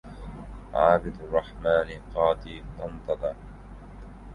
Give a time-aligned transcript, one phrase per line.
[0.73, 3.35] عابد الرحمن قاضي طنطدا